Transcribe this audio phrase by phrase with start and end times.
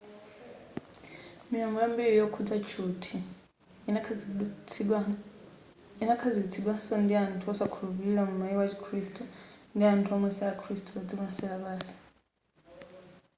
[1.49, 3.15] miyambo yambiri yokhudza tchuthi
[6.03, 9.23] inakhazikitsidwanso ndi anthu osakhulupilira mu maiko a chikhirisitu
[9.73, 11.93] ndi anthu omwe si akhirisitu padziko lonse lapansi